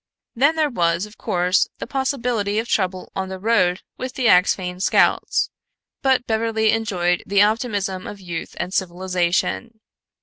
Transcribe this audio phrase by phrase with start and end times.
[0.35, 4.79] Then there was, of course, the possibility of trouble on the road with the Axphain
[4.81, 5.51] scouts,
[6.01, 9.79] but Beverly enjoyed the optimism of youth and civilization.